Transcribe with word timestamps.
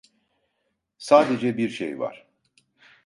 Sadece 0.97 1.57
bir 1.57 1.69
şey 1.69 1.99
var. 1.99 2.27